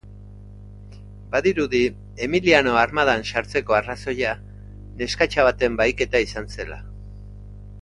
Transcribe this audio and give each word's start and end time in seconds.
Badirudi 1.33 1.81
Emiliano 2.27 2.73
armadan 2.83 3.25
sartzeko 3.33 3.77
arrazoia 3.81 4.33
neskatxa 5.03 5.47
baten 5.51 5.77
bahiketan 5.83 6.29
izan 6.31 6.51
zela. 6.57 6.81